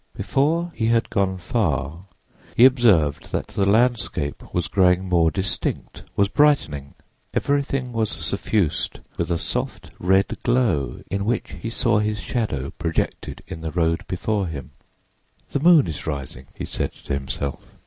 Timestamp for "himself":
17.13-17.63